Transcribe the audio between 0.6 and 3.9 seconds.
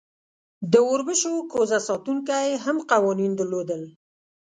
د اوربشو کوزه ساتونکی هم قوانین درلودل.